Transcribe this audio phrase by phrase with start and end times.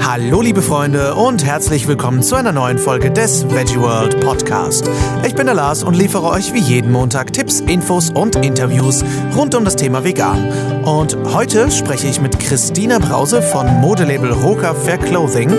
[0.00, 4.90] Hallo liebe Freunde und herzlich willkommen zu einer neuen Folge des Veggie World Podcast.
[5.26, 9.04] Ich bin der Lars und liefere euch wie jeden Montag Tipps, Infos und Interviews
[9.36, 10.50] rund um das Thema Vegan.
[10.84, 15.50] Und heute spreche ich mit Christina Brause von Modelabel Roka Fair Clothing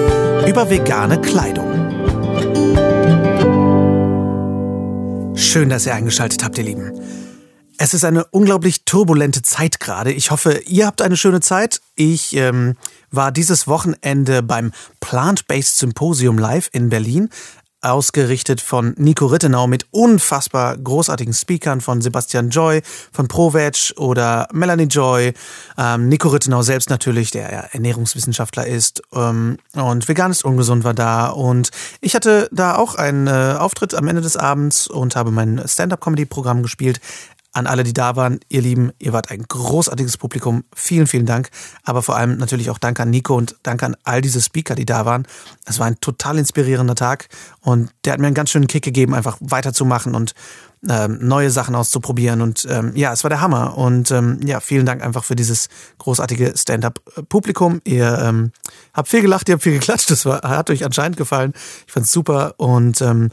[0.47, 1.69] über vegane Kleidung.
[5.35, 6.91] Schön, dass ihr eingeschaltet habt, ihr Lieben.
[7.81, 10.11] Es ist eine unglaublich turbulente Zeit gerade.
[10.11, 11.79] Ich hoffe, ihr habt eine schöne Zeit.
[11.95, 12.75] Ich ähm,
[13.09, 17.29] war dieses Wochenende beim Plant-Based Symposium live in Berlin,
[17.79, 22.81] ausgerichtet von Nico Rittenau mit unfassbar großartigen Speakern von Sebastian Joy,
[23.13, 25.33] von ProVeg oder Melanie Joy,
[25.77, 30.93] ähm, Nico Rittenau selbst natürlich, der ja Ernährungswissenschaftler ist ähm, und vegan ist ungesund war
[30.93, 31.69] da und
[32.01, 36.61] ich hatte da auch einen äh, Auftritt am Ende des Abends und habe mein Stand-up-Comedy-Programm
[36.61, 36.99] gespielt
[37.51, 40.63] an alle, die da waren, ihr Lieben, ihr wart ein großartiges Publikum.
[40.75, 41.49] Vielen, vielen Dank.
[41.83, 44.85] Aber vor allem natürlich auch Dank an Nico und Dank an all diese Speaker, die
[44.85, 45.27] da waren.
[45.65, 47.27] Es war ein total inspirierender Tag
[47.61, 50.33] und der hat mir einen ganz schönen Kick gegeben, einfach weiterzumachen und
[50.87, 52.41] ähm, neue Sachen auszuprobieren.
[52.41, 53.77] Und ähm, ja, es war der Hammer.
[53.77, 57.81] Und ähm, ja, vielen Dank einfach für dieses großartige Stand-up-Publikum.
[57.83, 58.51] Ihr ähm,
[58.93, 60.11] habt viel gelacht, ihr habt viel geklatscht.
[60.11, 61.53] Das war, hat euch anscheinend gefallen.
[61.87, 63.29] Ich fand's super und ähm,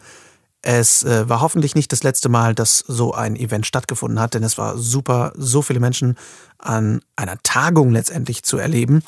[0.67, 4.43] es äh, war hoffentlich nicht das letzte Mal, dass so ein Event stattgefunden hat, denn
[4.43, 6.17] es war super, so viele Menschen
[6.59, 9.05] an einer Tagung letztendlich zu erleben,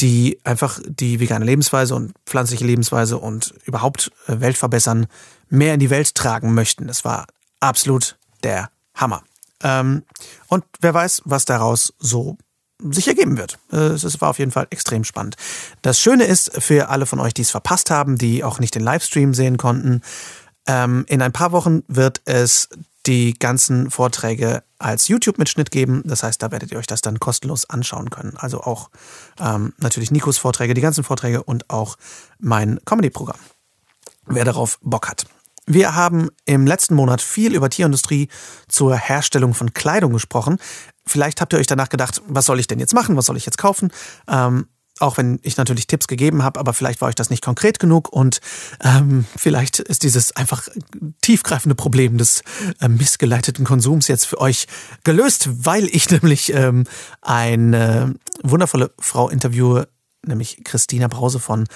[0.00, 5.06] die einfach die vegane Lebensweise und pflanzliche Lebensweise und überhaupt äh, Welt verbessern,
[5.50, 6.86] mehr in die Welt tragen möchten.
[6.86, 7.26] Das war
[7.60, 9.22] absolut der Hammer.
[9.62, 10.02] Ähm,
[10.48, 12.38] und wer weiß, was daraus so
[12.80, 13.58] sich ergeben wird.
[13.70, 15.36] Äh, es war auf jeden Fall extrem spannend.
[15.82, 18.82] Das Schöne ist für alle von euch, die es verpasst haben, die auch nicht den
[18.82, 20.00] Livestream sehen konnten,
[20.66, 22.68] ähm, in ein paar Wochen wird es
[23.06, 26.02] die ganzen Vorträge als YouTube-Mitschnitt geben.
[26.04, 28.36] Das heißt, da werdet ihr euch das dann kostenlos anschauen können.
[28.36, 28.90] Also auch
[29.40, 31.96] ähm, natürlich Nikos Vorträge, die ganzen Vorträge und auch
[32.38, 33.38] mein Comedy-Programm.
[34.26, 35.26] Wer darauf Bock hat.
[35.66, 38.28] Wir haben im letzten Monat viel über Tierindustrie
[38.68, 40.58] zur Herstellung von Kleidung gesprochen.
[41.04, 43.16] Vielleicht habt ihr euch danach gedacht, was soll ich denn jetzt machen?
[43.16, 43.92] Was soll ich jetzt kaufen?
[44.28, 44.68] Ähm,
[44.98, 48.08] auch wenn ich natürlich Tipps gegeben habe, aber vielleicht war euch das nicht konkret genug
[48.12, 48.40] und
[48.82, 50.68] ähm, vielleicht ist dieses einfach
[51.22, 52.42] tiefgreifende Problem des
[52.80, 54.66] äh, missgeleiteten Konsums jetzt für euch
[55.04, 56.84] gelöst, weil ich nämlich ähm,
[57.22, 59.88] eine wundervolle Frau interviewe,
[60.26, 61.66] nämlich Christina Brause von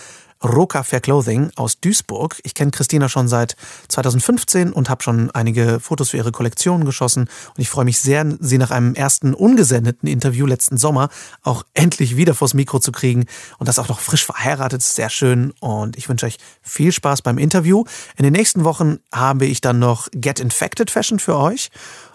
[0.43, 2.41] Roka Fair Clothing aus Duisburg.
[2.45, 3.57] Ich kenne Christina schon seit
[3.89, 7.23] 2015 und habe schon einige Fotos für ihre Kollektion geschossen.
[7.23, 11.11] Und ich freue mich sehr, sie nach einem ersten ungesendeten Interview letzten Sommer
[11.43, 13.27] auch endlich wieder vors Mikro zu kriegen.
[13.59, 14.83] Und das auch noch frisch verheiratet.
[14.83, 15.53] Sehr schön.
[15.61, 17.85] Und ich wünsche euch viel Spaß beim Interview.
[18.17, 21.71] In den nächsten Wochen habe ich dann noch Get Infected Fashion für euch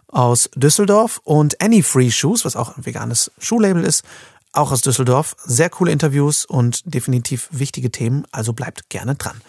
[0.07, 4.03] aus Düsseldorf und Any Free Shoes, was auch ein veganes Schuhlabel ist
[4.57, 5.35] auch aus Düsseldorf.
[5.43, 9.41] Sehr coole Interviews und definitiv wichtige Themen, also bleibt gerne dran.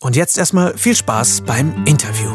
[0.00, 2.30] Und jetzt erstmal viel Spaß beim Interview.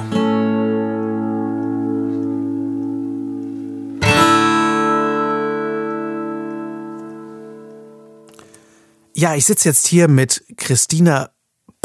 [9.18, 11.35] Ja, ich sitze jetzt hier mit Christina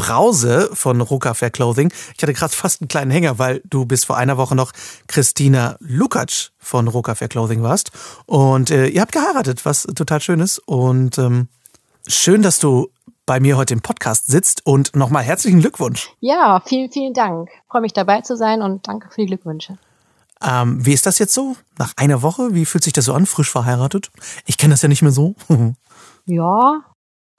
[0.01, 1.93] Brause von Roka Fair Clothing.
[2.17, 4.73] Ich hatte gerade fast einen kleinen Hänger, weil du bis vor einer Woche noch
[5.09, 7.91] Christina Lukacs von Roka Fair Clothing warst.
[8.25, 10.59] Und äh, ihr habt geheiratet, was total schön ist.
[10.61, 11.49] Und ähm,
[12.09, 12.89] schön, dass du
[13.27, 14.65] bei mir heute im Podcast sitzt.
[14.65, 16.11] Und nochmal herzlichen Glückwunsch.
[16.21, 17.51] Ja, vielen, vielen Dank.
[17.53, 19.77] Ich freue mich dabei zu sein und danke für die Glückwünsche.
[20.43, 21.57] Ähm, wie ist das jetzt so?
[21.79, 22.55] Nach einer Woche?
[22.55, 24.11] Wie fühlt sich das so an, frisch verheiratet?
[24.47, 25.35] Ich kenne das ja nicht mehr so.
[26.25, 26.81] ja,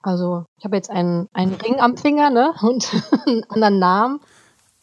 [0.02, 2.54] also ich habe jetzt einen, einen Ring am Finger ne?
[2.62, 2.90] und
[3.26, 4.20] einen anderen Namen.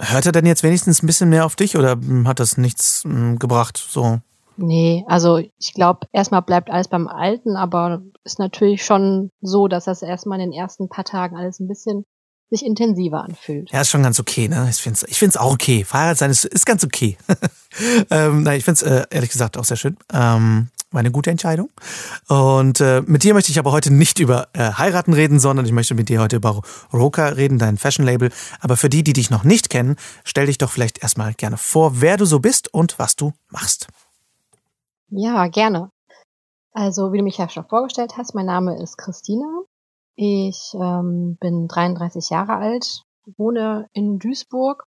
[0.02, 3.38] Hört er denn jetzt wenigstens ein bisschen mehr auf dich oder hat das nichts hm,
[3.38, 3.78] gebracht?
[3.78, 4.20] So?
[4.56, 9.86] Nee, also ich glaube, erstmal bleibt alles beim Alten, aber ist natürlich schon so, dass
[9.86, 12.06] das erstmal in den ersten paar Tagen alles ein bisschen
[12.50, 13.72] sich intensiver anfühlt.
[13.72, 14.68] Ja, ist schon ganz okay, ne?
[14.70, 15.84] Ich finde es ich find's auch okay.
[15.84, 17.18] Verheiratet sein ist, ist ganz okay.
[18.10, 19.98] ähm, nein, ich finde es äh, ehrlich gesagt auch sehr schön.
[20.12, 21.70] Ähm, war eine gute Entscheidung.
[22.28, 25.72] Und äh, mit dir möchte ich aber heute nicht über äh, heiraten reden, sondern ich
[25.72, 26.62] möchte mit dir heute über
[26.92, 28.32] Roka reden, dein Fashion-Label.
[28.60, 32.02] Aber für die, die dich noch nicht kennen, stell dich doch vielleicht erstmal gerne vor,
[32.02, 33.88] wer du so bist und was du machst.
[35.10, 35.90] Ja, gerne.
[36.72, 39.64] Also, wie du mich ja schon vorgestellt hast, mein Name ist Christina.
[40.16, 43.04] Ich ähm, bin 33 Jahre alt,
[43.38, 44.84] wohne in Duisburg,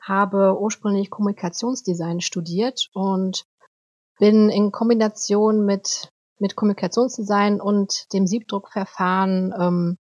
[0.00, 3.44] habe ursprünglich Kommunikationsdesign studiert und
[4.22, 9.98] bin in Kombination mit, mit Kommunikationsdesign und dem Siebdruckverfahren ähm,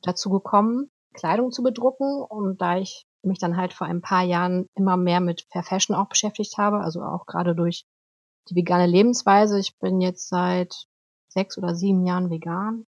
[0.00, 2.22] dazu gekommen, Kleidung zu bedrucken.
[2.22, 5.94] Und da ich mich dann halt vor ein paar Jahren immer mehr mit Fair Fashion
[5.94, 7.84] auch beschäftigt habe, also auch gerade durch
[8.48, 9.60] die vegane Lebensweise.
[9.60, 10.86] Ich bin jetzt seit
[11.28, 12.86] sechs oder sieben Jahren vegan.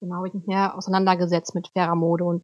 [0.00, 2.42] Genau, ich mich mehr auseinandergesetzt mit fairer Mode und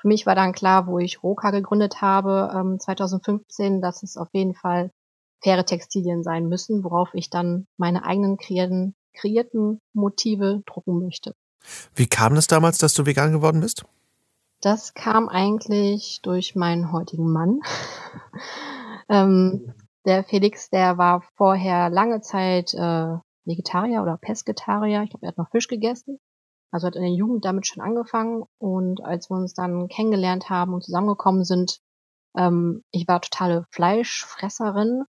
[0.00, 4.28] für mich war dann klar, wo ich Roka gegründet habe, ähm, 2015, dass es auf
[4.32, 4.90] jeden Fall
[5.42, 11.34] faire Textilien sein müssen, worauf ich dann meine eigenen kreierten, kreierten Motive drucken möchte.
[11.94, 13.84] Wie kam es damals, dass du vegan geworden bist?
[14.60, 17.60] Das kam eigentlich durch meinen heutigen Mann.
[19.08, 19.72] ähm,
[20.04, 25.02] der Felix, der war vorher lange Zeit äh, Vegetarier oder Pesketarier.
[25.02, 26.18] Ich glaube, er hat noch Fisch gegessen.
[26.70, 28.44] Also hat in der Jugend damit schon angefangen.
[28.58, 31.80] Und als wir uns dann kennengelernt haben und zusammengekommen sind,
[32.36, 35.04] ähm, ich war totale Fleischfresserin,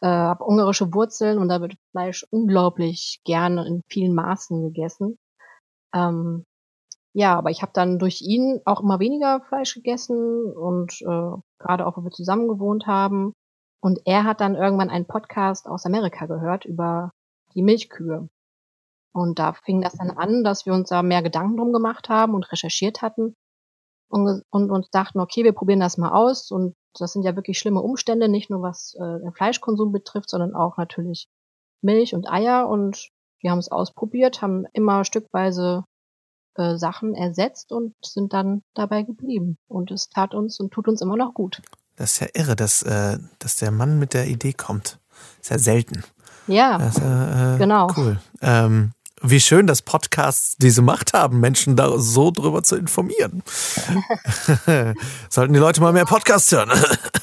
[0.00, 5.18] äh, habe ungarische Wurzeln und da wird Fleisch unglaublich gerne in vielen Maßen gegessen.
[5.94, 6.44] Ähm,
[7.14, 11.86] ja, aber ich habe dann durch ihn auch immer weniger Fleisch gegessen und äh, gerade
[11.86, 13.32] auch, wo wir zusammen gewohnt haben.
[13.80, 17.12] Und er hat dann irgendwann einen Podcast aus Amerika gehört über
[17.54, 18.28] die Milchkühe.
[19.14, 22.34] Und da fing das dann an, dass wir uns da mehr Gedanken drum gemacht haben
[22.34, 23.34] und recherchiert hatten
[24.08, 26.50] und, und uns dachten, okay, wir probieren das mal aus.
[26.50, 30.54] Und das sind ja wirklich schlimme Umstände, nicht nur was äh, den Fleischkonsum betrifft, sondern
[30.54, 31.28] auch natürlich
[31.82, 32.68] Milch und Eier.
[32.68, 33.10] Und
[33.40, 35.84] wir haben es ausprobiert, haben immer stückweise
[36.56, 39.58] äh, Sachen ersetzt und sind dann dabei geblieben.
[39.68, 41.60] Und es tat uns und tut uns immer noch gut.
[41.96, 44.98] Das ist ja irre, dass, äh, dass der Mann mit der Idee kommt.
[45.40, 46.04] Ist ja selten.
[46.46, 47.88] Ja, das, äh, genau.
[47.96, 48.20] Cool.
[48.40, 48.92] Ähm,
[49.30, 53.42] wie schön, dass Podcasts diese Macht haben, Menschen da so drüber zu informieren.
[55.30, 56.70] Sollten die Leute mal mehr Podcasts hören.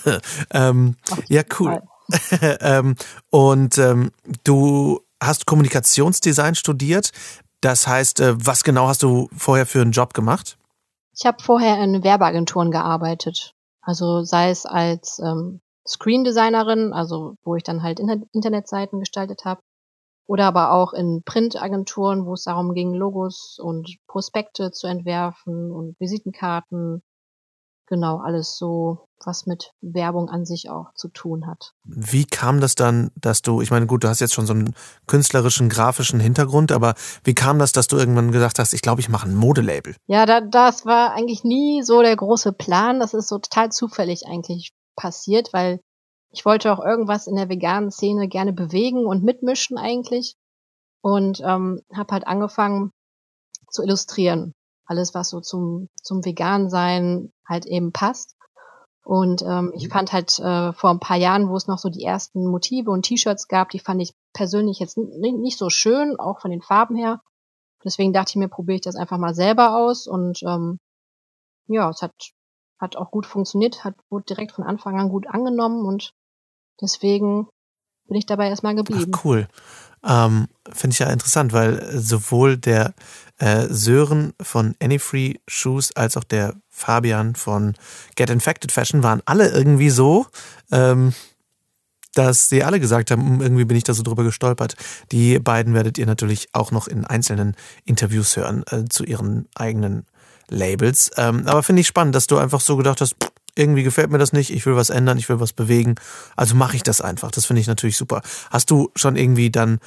[0.51, 0.95] ähm,
[1.27, 1.81] ja, cool.
[2.61, 2.95] ähm,
[3.29, 4.11] und ähm,
[4.43, 7.11] du hast Kommunikationsdesign studiert.
[7.61, 10.57] Das heißt, äh, was genau hast du vorher für einen Job gemacht?
[11.15, 13.53] Ich habe vorher in Werbeagenturen gearbeitet.
[13.81, 19.61] Also sei es als ähm, Screen Designerin, also wo ich dann halt Internetseiten gestaltet habe,
[20.25, 25.99] oder aber auch in Printagenturen, wo es darum ging, Logos und Prospekte zu entwerfen und
[25.99, 27.01] Visitenkarten.
[27.87, 31.73] Genau, alles so, was mit Werbung an sich auch zu tun hat.
[31.83, 34.73] Wie kam das dann, dass du, ich meine, gut, du hast jetzt schon so einen
[35.05, 39.09] künstlerischen, grafischen Hintergrund, aber wie kam das, dass du irgendwann gesagt hast, ich glaube, ich
[39.09, 39.95] mache ein Modelabel?
[40.07, 42.99] Ja, da, das war eigentlich nie so der große Plan.
[43.01, 45.81] Das ist so total zufällig eigentlich passiert, weil
[46.33, 50.35] ich wollte auch irgendwas in der veganen Szene gerne bewegen und mitmischen eigentlich.
[51.01, 52.91] Und ähm, habe halt angefangen
[53.69, 54.53] zu illustrieren.
[54.85, 58.35] Alles, was so zum, zum Vegan-Sein halt eben passt.
[59.05, 59.91] Und ähm, ich mhm.
[59.91, 63.03] fand halt äh, vor ein paar Jahren, wo es noch so die ersten Motive und
[63.03, 67.21] T-Shirts gab, die fand ich persönlich jetzt nicht so schön, auch von den Farben her.
[67.83, 70.07] Deswegen dachte ich mir, probiere ich das einfach mal selber aus.
[70.07, 70.79] Und ähm,
[71.67, 72.13] ja, es hat,
[72.79, 76.13] hat auch gut funktioniert, hat wurde direkt von Anfang an gut angenommen und
[76.83, 77.47] Deswegen
[78.07, 79.11] bin ich dabei erstmal geblieben.
[79.15, 79.47] Ach, cool.
[80.05, 82.93] Ähm, Finde ich ja interessant, weil sowohl der
[83.39, 87.75] äh, Sören von Anyfree Shoes als auch der Fabian von
[88.15, 90.27] Get Infected Fashion waren alle irgendwie so,
[90.71, 91.13] ähm,
[92.15, 94.75] dass sie alle gesagt haben, hm, irgendwie bin ich da so drüber gestolpert.
[95.11, 100.05] Die beiden werdet ihr natürlich auch noch in einzelnen Interviews hören äh, zu ihren eigenen
[100.49, 101.11] Labels.
[101.17, 104.17] Ähm, aber finde ich spannend, dass du einfach so gedacht hast, pff, irgendwie gefällt mir
[104.17, 105.95] das nicht, ich will was ändern, ich will was bewegen.
[106.35, 107.31] Also mache ich das einfach.
[107.31, 108.21] Das finde ich natürlich super.
[108.49, 109.79] Hast du schon irgendwie dann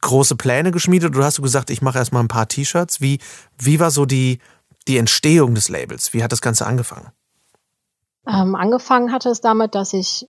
[0.00, 3.00] große Pläne geschmiedet oder hast du gesagt, ich mache erstmal ein paar T-Shirts?
[3.00, 3.18] Wie,
[3.58, 4.38] wie war so die,
[4.86, 6.12] die Entstehung des Labels?
[6.12, 7.08] Wie hat das Ganze angefangen?
[8.26, 10.28] Ähm, angefangen hatte es damit, dass ich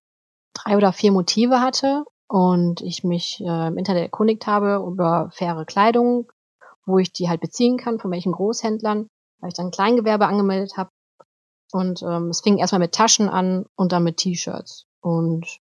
[0.54, 5.66] drei oder vier Motive hatte und ich mich äh, im Internet erkundigt habe über faire
[5.66, 6.32] Kleidung,
[6.86, 9.08] wo ich die halt beziehen kann, von welchen Großhändlern,
[9.40, 10.90] weil ich dann Kleingewerbe angemeldet habe
[11.74, 14.86] und ähm, es fing erstmal mit Taschen an und dann mit T-Shirts.
[15.02, 15.60] Und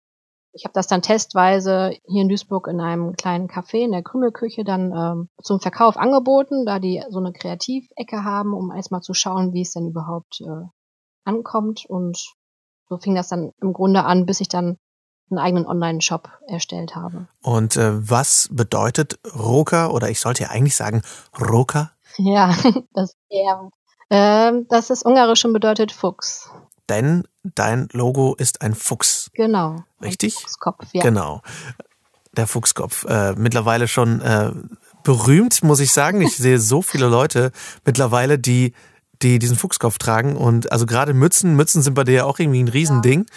[0.53, 4.63] ich habe das dann testweise hier in Duisburg in einem kleinen Café in der Krümelküche
[4.63, 9.55] dann ähm, zum Verkauf angeboten, da die so eine Kreativecke haben, um erstmal zu schauen,
[9.55, 10.67] wie es denn überhaupt äh,
[11.25, 11.87] ankommt.
[11.89, 12.19] Und
[12.91, 14.77] so fing das dann im Grunde an, bis ich dann
[15.31, 17.27] einen eigenen Online-Shop erstellt habe.
[17.43, 21.03] Und äh, was bedeutet Roka oder ich sollte ja eigentlich sagen
[21.41, 21.93] Roka?
[22.19, 22.55] Ja,
[22.93, 23.71] das eher
[24.13, 26.51] ähm, das ist ungarisch und bedeutet Fuchs.
[26.91, 29.31] Denn dein Logo ist ein Fuchs.
[29.33, 29.85] Genau.
[30.03, 30.35] Richtig?
[30.35, 31.03] Fuchskopf, ja.
[31.03, 31.41] Genau.
[32.37, 33.07] Der Fuchskopf.
[33.07, 34.53] Äh, mittlerweile schon äh,
[35.03, 36.21] berühmt, muss ich sagen.
[36.21, 37.53] Ich sehe so viele Leute
[37.87, 38.75] mittlerweile, die
[39.23, 42.63] die diesen Fuchskopf tragen und also gerade Mützen, Mützen sind bei dir ja auch irgendwie
[42.63, 43.21] ein Riesending.
[43.21, 43.35] Ja.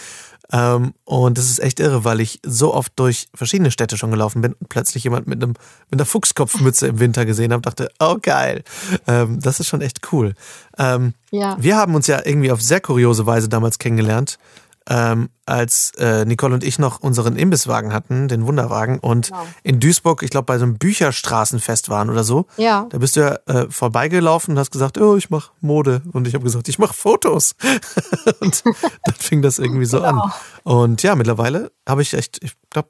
[0.52, 4.42] Ähm, und das ist echt irre, weil ich so oft durch verschiedene Städte schon gelaufen
[4.42, 5.54] bin und plötzlich jemand mit einem
[5.90, 8.64] mit einer Fuchskopfmütze im Winter gesehen habe, dachte, oh geil,
[9.08, 10.34] ähm, das ist schon echt cool.
[10.78, 11.58] Ähm, ja.
[11.60, 14.38] Wir haben uns ja irgendwie auf sehr kuriose Weise damals kennengelernt.
[14.90, 19.48] Ähm, als äh, Nicole und ich noch unseren Imbisswagen hatten, den Wunderwagen, und genau.
[19.64, 22.46] in Duisburg, ich glaube, bei so einem Bücherstraßenfest waren oder so.
[22.58, 22.88] Ja.
[22.90, 26.02] Da bist du ja äh, vorbeigelaufen und hast gesagt, oh, ich mache Mode.
[26.14, 27.56] Und ich habe gesagt, ich mache Fotos.
[28.40, 30.24] und dann fing das irgendwie so genau.
[30.24, 30.32] an.
[30.64, 32.90] Und ja, mittlerweile habe ich echt, ich glaube,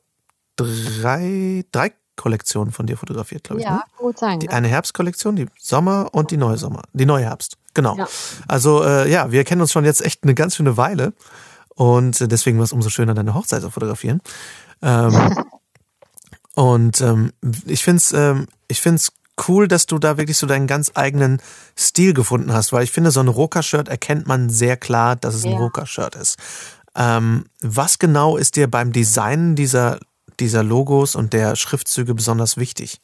[0.58, 3.68] drei, drei Kollektionen von dir fotografiert, glaube ich.
[3.68, 3.84] Ja, ne?
[3.98, 4.40] gut sein.
[4.40, 7.58] Die eine Herbstkollektion, die Sommer und die neue Sommer, die neue Herbst.
[7.74, 7.98] Genau.
[7.98, 8.08] Ja.
[8.48, 11.14] Also äh, ja, wir kennen uns schon jetzt echt eine ganz schöne Weile
[11.76, 14.22] und deswegen war es umso schöner, deine Hochzeit zu fotografieren.
[14.82, 15.38] Ähm,
[16.56, 17.32] und ähm,
[17.66, 19.12] ich finde es ähm, ich find's
[19.48, 21.42] cool, dass du da wirklich so deinen ganz eigenen
[21.78, 25.46] Stil gefunden hast, weil ich finde, so ein Roka-Shirt erkennt man sehr klar, dass es
[25.46, 25.58] ein ja.
[25.58, 26.38] Roka-Shirt ist.
[26.96, 30.00] Ähm, was genau ist dir beim Design dieser
[30.40, 33.02] dieser Logos und der Schriftzüge besonders wichtig?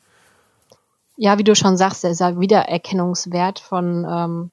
[1.18, 4.52] Ja, wie du schon sagst, dieser Wiedererkennungswert von, ähm,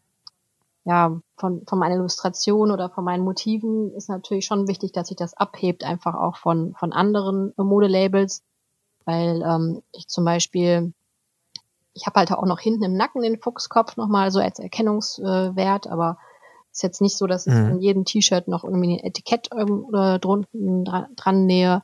[0.84, 5.16] ja, von, von meiner Illustration oder von meinen Motiven ist natürlich schon wichtig, dass sich
[5.16, 8.42] das abhebt, einfach auch von, von anderen Modelabels,
[9.04, 10.92] weil ähm, ich zum Beispiel,
[11.94, 16.18] ich habe halt auch noch hinten im Nacken den Fuchskopf nochmal so als Erkennungswert, aber
[16.72, 17.70] ist jetzt nicht so, dass ich mhm.
[17.70, 21.82] in jedem T-Shirt noch irgendwie ein Etikett drunten dran, dran nähe.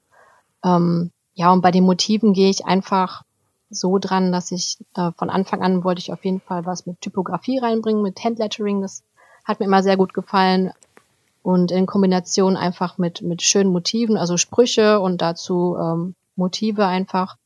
[0.64, 3.22] Ähm, ja, und bei den Motiven gehe ich einfach
[3.70, 7.00] so dran, dass ich äh, von Anfang an wollte ich auf jeden Fall was mit
[7.00, 8.82] Typografie reinbringen, mit Handlettering.
[8.82, 9.02] Das
[9.44, 10.72] hat mir immer sehr gut gefallen.
[11.42, 17.36] Und in Kombination einfach mit, mit schönen Motiven, also Sprüche und dazu ähm, Motive einfach.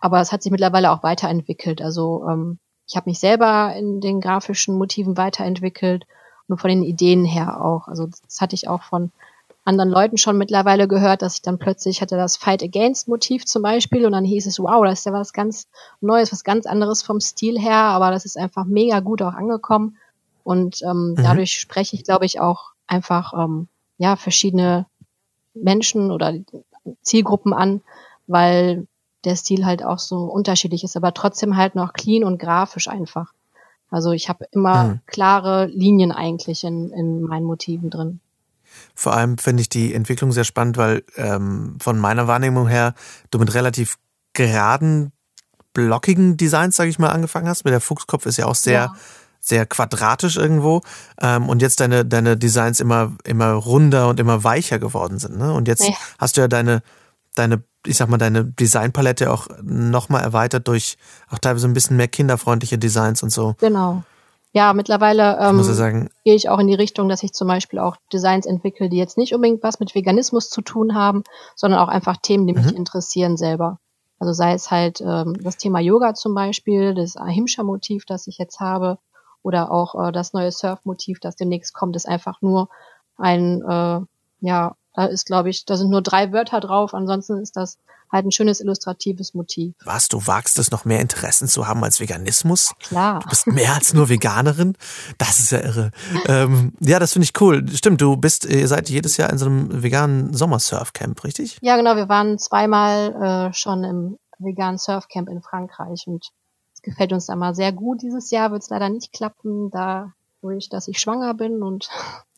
[0.00, 1.80] Aber es hat sich mittlerweile auch weiterentwickelt.
[1.80, 2.58] Also ähm,
[2.88, 6.04] ich habe mich selber in den grafischen Motiven weiterentwickelt
[6.48, 7.86] und von den Ideen her auch.
[7.86, 9.12] Also das hatte ich auch von
[9.64, 13.62] anderen Leuten schon mittlerweile gehört, dass ich dann plötzlich hatte das Fight Against Motiv zum
[13.62, 15.68] Beispiel und dann hieß es, wow, das ist ja was ganz
[16.00, 19.96] Neues, was ganz anderes vom Stil her, aber das ist einfach mega gut auch angekommen
[20.44, 21.16] und ähm, mhm.
[21.16, 24.86] dadurch spreche ich, glaube ich, auch einfach ähm, ja verschiedene
[25.54, 26.34] Menschen oder
[27.02, 27.80] Zielgruppen an,
[28.26, 28.86] weil
[29.24, 33.32] der Stil halt auch so unterschiedlich ist, aber trotzdem halt noch clean und grafisch einfach.
[33.90, 35.00] Also ich habe immer mhm.
[35.06, 38.20] klare Linien eigentlich in, in meinen Motiven drin.
[38.94, 42.94] Vor allem finde ich die Entwicklung sehr spannend, weil ähm, von meiner Wahrnehmung her
[43.30, 43.96] du mit relativ
[44.32, 45.12] geraden,
[45.72, 47.64] blockigen Designs, sage ich mal, angefangen hast.
[47.64, 48.94] Mit der Fuchskopf ist ja auch sehr, ja.
[49.44, 50.80] Sehr quadratisch irgendwo.
[51.20, 55.38] Ähm, und jetzt deine, deine Designs immer, immer runder und immer weicher geworden sind.
[55.38, 55.52] Ne?
[55.52, 55.94] Und jetzt ja.
[56.18, 56.82] hast du ja deine,
[57.34, 60.96] deine, ich sag mal, deine Designpalette auch nochmal erweitert durch
[61.30, 63.54] auch teilweise ein bisschen mehr kinderfreundliche Designs und so.
[63.60, 64.02] Genau.
[64.52, 67.80] Ja, mittlerweile ähm, ich sagen, gehe ich auch in die Richtung, dass ich zum Beispiel
[67.80, 71.24] auch Designs entwickle, die jetzt nicht unbedingt was mit Veganismus zu tun haben,
[71.56, 72.76] sondern auch einfach Themen, die mich mhm.
[72.76, 73.78] interessieren selber.
[74.20, 78.60] Also sei es halt ähm, das Thema Yoga zum Beispiel, das Ahimsa-Motiv, das ich jetzt
[78.60, 78.98] habe,
[79.44, 82.68] oder auch äh, das neue Surf-Motiv, das demnächst kommt, ist einfach nur
[83.16, 84.00] ein, äh,
[84.40, 87.78] ja, da ist, glaube ich, da sind nur drei Wörter drauf, ansonsten ist das
[88.10, 89.74] halt ein schönes illustratives Motiv.
[89.84, 92.72] Was, du wagst es noch mehr Interessen zu haben als Veganismus?
[92.78, 93.20] Klar.
[93.20, 94.76] Du bist mehr als nur Veganerin?
[95.18, 95.90] Das ist ja irre.
[96.26, 97.66] ähm, ja, das finde ich cool.
[97.68, 101.58] Stimmt, du bist, ihr seid jedes Jahr in so einem veganen Sommersurfcamp, richtig?
[101.60, 101.96] Ja, genau.
[101.96, 106.28] Wir waren zweimal äh, schon im veganen Surfcamp in Frankreich und
[106.84, 108.02] gefällt uns da mal sehr gut.
[108.02, 110.12] Dieses Jahr wird es leider nicht klappen, da
[110.42, 111.88] durch, dass ich schwanger bin und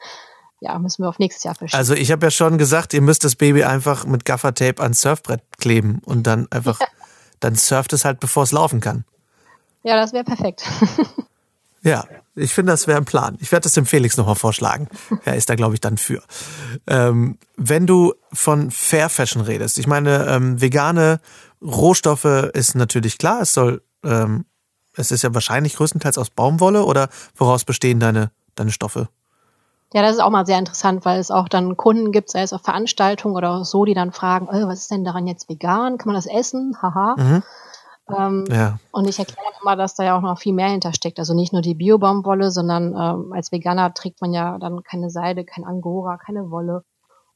[0.60, 1.78] ja, müssen wir auf nächstes Jahr verschieben.
[1.78, 5.42] Also ich habe ja schon gesagt, ihr müsst das Baby einfach mit Gaffertape ans Surfbrett
[5.58, 6.86] kleben und dann einfach, ja.
[7.40, 9.04] dann surft es halt, bevor es laufen kann.
[9.82, 10.64] Ja, das wäre perfekt.
[11.82, 13.38] ja, ich finde, das wäre ein Plan.
[13.40, 14.88] Ich werde das dem Felix nochmal vorschlagen.
[15.24, 16.22] Er ist da, glaube ich, dann für.
[16.86, 21.20] Ähm, wenn du von Fair Fashion redest, ich meine, ähm, vegane
[21.62, 24.46] Rohstoffe ist natürlich klar, es soll, ähm,
[24.96, 29.08] es ist ja wahrscheinlich größtenteils aus Baumwolle oder woraus bestehen deine, deine Stoffe?
[29.92, 32.52] Ja, das ist auch mal sehr interessant, weil es auch dann Kunden gibt, sei es
[32.52, 35.96] auf Veranstaltungen oder so, die dann fragen, oh, was ist denn daran jetzt vegan?
[35.98, 36.76] Kann man das essen?
[36.82, 37.14] Haha.
[37.16, 37.42] Mhm.
[38.16, 38.78] Ähm, ja.
[38.92, 41.18] Und ich erkläre immer, dass da ja auch noch viel mehr hintersteckt.
[41.18, 45.44] Also nicht nur die Biobaumwolle, sondern ähm, als Veganer trägt man ja dann keine Seide,
[45.44, 46.82] kein Angora, keine Wolle.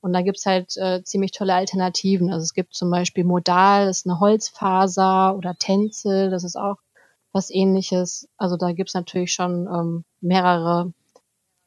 [0.01, 2.33] Und da gibt's halt äh, ziemlich tolle Alternativen.
[2.33, 6.77] Also es gibt zum Beispiel Modal, das ist eine Holzfaser oder Tänzel, das ist auch
[7.33, 8.29] was ähnliches.
[8.39, 10.93] Also da gibt's natürlich schon ähm, mehrere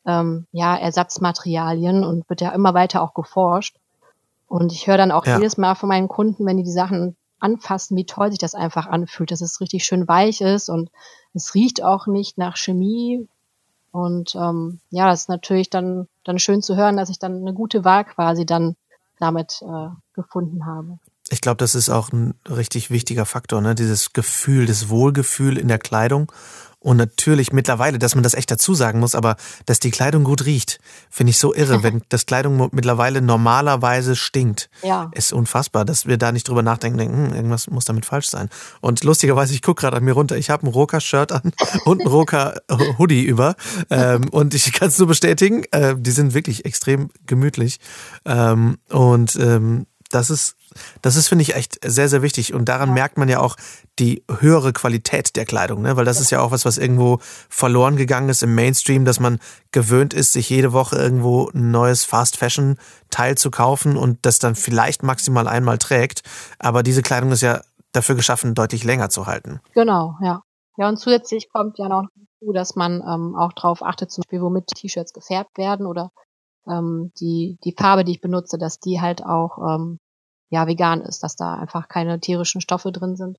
[0.06, 3.78] ähm, ja, Ersatzmaterialien und wird ja immer weiter auch geforscht.
[4.48, 5.38] Und ich höre dann auch ja.
[5.38, 8.88] jedes Mal von meinen Kunden, wenn die die Sachen anfassen, wie toll sich das einfach
[8.88, 10.90] anfühlt, dass es richtig schön weich ist und
[11.34, 13.28] es riecht auch nicht nach Chemie.
[13.92, 17.54] Und ähm, ja, das ist natürlich dann, dann schön zu hören, dass ich dann eine
[17.54, 18.76] gute Wahl quasi dann
[19.20, 21.00] damit äh, gefunden habe.
[21.34, 23.74] Ich glaube, das ist auch ein richtig wichtiger Faktor, ne?
[23.74, 26.32] Dieses Gefühl, das Wohlgefühl in der Kleidung
[26.80, 30.46] Und natürlich mittlerweile, dass man das echt dazu sagen muss, aber dass die Kleidung gut
[30.46, 31.82] riecht, finde ich so irre.
[31.84, 35.10] Wenn das Kleidung mittlerweile normalerweise stinkt, ja.
[35.14, 38.50] ist unfassbar, dass wir da nicht drüber nachdenken, denken, hm, irgendwas muss damit falsch sein.
[38.82, 41.54] Und lustigerweise, ich gucke gerade an mir runter, ich habe ein Roka-Shirt an
[41.86, 43.56] und ein Roka-Hoodie über.
[43.90, 47.80] Ähm, und ich kann es nur bestätigen, äh, die sind wirklich extrem gemütlich.
[48.26, 50.56] Ähm, und ähm, das ist,
[51.02, 52.54] das ist, finde ich, echt sehr, sehr wichtig.
[52.54, 52.96] Und daran ja.
[52.96, 53.56] merkt man ja auch
[54.00, 55.96] die höhere Qualität der Kleidung, ne?
[55.96, 59.40] Weil das ist ja auch was, was irgendwo verloren gegangen ist im Mainstream, dass man
[59.72, 62.78] gewöhnt ist, sich jede Woche irgendwo ein neues Fast Fashion
[63.10, 66.24] Teil zu kaufen und das dann vielleicht maximal einmal trägt.
[66.60, 67.62] Aber diese Kleidung ist ja
[67.92, 69.60] dafür geschaffen, deutlich länger zu halten.
[69.74, 70.42] Genau, ja.
[70.78, 74.42] Ja, und zusätzlich kommt ja noch dazu, dass man ähm, auch darauf achtet, zum Beispiel,
[74.42, 76.12] womit T-Shirts gefärbt werden oder
[76.68, 80.00] ähm, die, die Farbe, die ich benutze, dass die halt auch ähm,
[80.54, 83.38] ja vegan ist, dass da einfach keine tierischen Stoffe drin sind.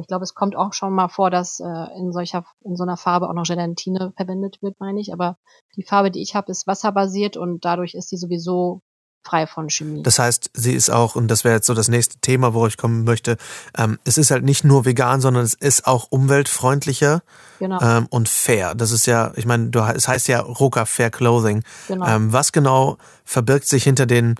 [0.00, 2.96] Ich glaube, es kommt auch schon mal vor, dass äh, in solcher in so einer
[2.96, 5.12] Farbe auch noch Gelatine verwendet wird, meine ich.
[5.12, 5.36] Aber
[5.76, 8.80] die Farbe, die ich habe, ist wasserbasiert und dadurch ist sie sowieso
[9.24, 10.02] frei von Chemie.
[10.02, 12.76] Das heißt, sie ist auch, und das wäre jetzt so das nächste Thema, wo ich
[12.76, 13.36] kommen möchte,
[13.76, 17.22] ähm, es ist halt nicht nur vegan, sondern es ist auch umweltfreundlicher
[17.58, 17.80] genau.
[17.80, 18.74] ähm, und fair.
[18.74, 21.62] Das ist ja, ich meine, du, es heißt ja Roka Fair Clothing.
[21.88, 22.06] Genau.
[22.06, 24.36] Ähm, was genau verbirgt sich hinter den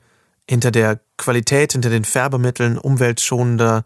[0.48, 3.84] hinter der Qualität, hinter den Färbemitteln, umweltschonender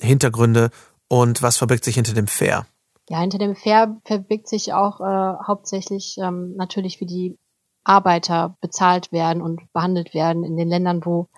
[0.00, 0.70] Hintergründe
[1.08, 2.66] und was verbirgt sich hinter dem Fair?
[3.08, 7.38] Ja, hinter dem Fair verbirgt sich auch äh, hauptsächlich ähm, natürlich, wie die
[7.84, 11.28] Arbeiter bezahlt werden und behandelt werden in den Ländern, wo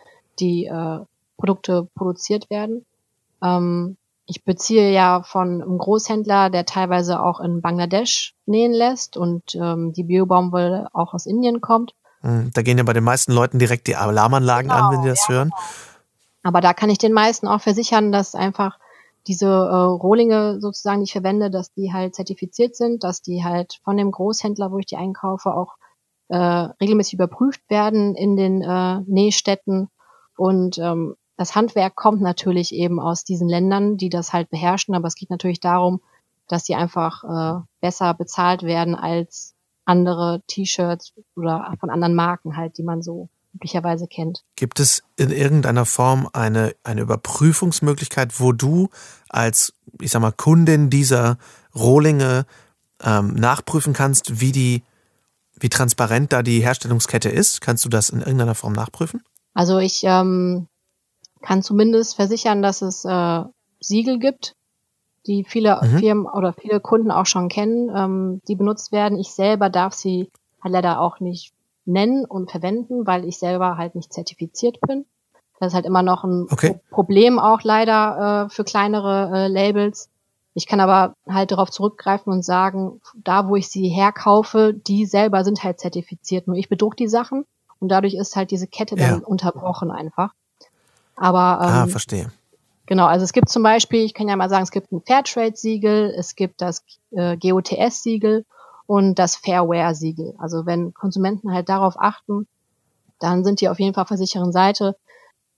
[0.40, 0.98] die äh,
[1.36, 2.84] Produkte produziert werden.
[3.42, 3.96] Ähm,
[4.26, 9.92] ich beziehe ja von einem Großhändler, der teilweise auch in Bangladesch nähen lässt und ähm,
[9.92, 11.94] die Biobaumwolle auch aus Indien kommt.
[12.22, 15.08] Hm, da gehen ja bei den meisten Leuten direkt die Alarmanlagen genau, an, wenn die
[15.08, 15.50] das ja, hören.
[15.50, 15.62] Genau.
[16.42, 18.78] Aber da kann ich den meisten auch versichern, dass einfach
[19.26, 23.80] diese äh, Rohlinge sozusagen, die ich verwende, dass die halt zertifiziert sind, dass die halt
[23.84, 25.76] von dem Großhändler, wo ich die einkaufe, auch
[26.28, 29.88] äh, regelmäßig überprüft werden in den äh, Nähstätten.
[30.36, 35.08] Und ähm, das Handwerk kommt natürlich eben aus diesen Ländern, die das halt beherrschen, aber
[35.08, 36.00] es geht natürlich darum,
[36.48, 39.54] dass sie einfach äh, besser bezahlt werden als
[39.90, 44.44] andere T-Shirts oder von anderen Marken halt, die man so üblicherweise kennt.
[44.54, 48.88] Gibt es in irgendeiner Form eine, eine Überprüfungsmöglichkeit, wo du
[49.28, 51.36] als, ich sag mal, Kundin dieser
[51.74, 52.46] Rohlinge
[53.02, 54.82] ähm, nachprüfen kannst, wie die,
[55.58, 57.60] wie transparent da die Herstellungskette ist?
[57.60, 59.22] Kannst du das in irgendeiner Form nachprüfen?
[59.54, 60.68] Also ich ähm,
[61.42, 63.42] kann zumindest versichern, dass es äh,
[63.80, 64.54] Siegel gibt,
[65.26, 65.98] die viele mhm.
[65.98, 69.18] Firmen oder viele Kunden auch schon kennen, ähm, die benutzt werden.
[69.18, 70.30] Ich selber darf sie
[70.62, 71.52] halt leider auch nicht
[71.84, 75.06] nennen und verwenden, weil ich selber halt nicht zertifiziert bin.
[75.58, 76.80] Das ist halt immer noch ein okay.
[76.90, 80.08] Problem auch leider äh, für kleinere äh, Labels.
[80.54, 85.44] Ich kann aber halt darauf zurückgreifen und sagen, da wo ich sie herkaufe, die selber
[85.44, 86.46] sind halt zertifiziert.
[86.46, 87.44] Nur ich bedruck die Sachen
[87.78, 89.26] und dadurch ist halt diese Kette dann ja.
[89.26, 90.32] unterbrochen einfach.
[91.14, 92.32] Aber ah, ähm, ah, verstehe.
[92.90, 96.12] Genau, also es gibt zum Beispiel, ich kann ja mal sagen, es gibt ein Fairtrade-Siegel,
[96.18, 98.44] es gibt das äh, GOTS-Siegel
[98.88, 100.34] und das Fairware-Siegel.
[100.38, 102.48] Also wenn Konsumenten halt darauf achten,
[103.20, 104.96] dann sind die auf jeden Fall auf der sicheren Seite.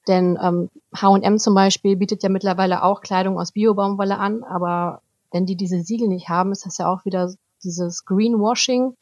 [0.07, 5.47] Denn ähm, H&M zum Beispiel bietet ja mittlerweile auch Kleidung aus Biobaumwolle an, aber wenn
[5.47, 7.33] die diese Siegel nicht haben, ist das ja auch wieder
[7.65, 8.95] dieses Greenwashing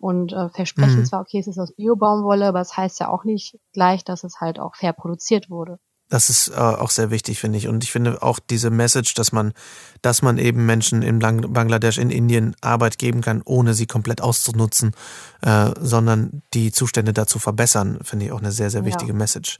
[0.00, 1.04] und äh, versprechen mhm.
[1.04, 4.22] zwar, okay, es ist aus Biobaumwolle, aber es das heißt ja auch nicht gleich, dass
[4.22, 5.80] es halt auch fair produziert wurde.
[6.12, 7.68] Das ist äh, auch sehr wichtig, finde ich.
[7.68, 9.54] Und ich finde auch diese Message, dass man,
[10.02, 14.92] dass man eben Menschen in Bangladesch, in Indien Arbeit geben kann, ohne sie komplett auszunutzen,
[15.40, 19.16] äh, sondern die Zustände dazu verbessern, finde ich auch eine sehr, sehr wichtige ja.
[19.16, 19.58] Message.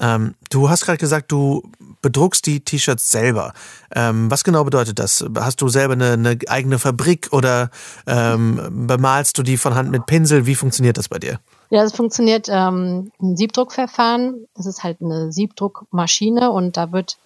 [0.00, 1.62] Ähm, du hast gerade gesagt, du
[2.00, 3.52] bedruckst die T-Shirts selber.
[3.94, 5.24] Ähm, was genau bedeutet das?
[5.36, 7.70] Hast du selber eine, eine eigene Fabrik oder
[8.06, 10.46] ähm, bemalst du die von Hand mit Pinsel?
[10.46, 11.40] Wie funktioniert das bei dir?
[11.70, 14.46] Ja, das funktioniert ähm, ein Siebdruckverfahren.
[14.54, 17.18] Das ist halt eine Siebdruckmaschine und da wird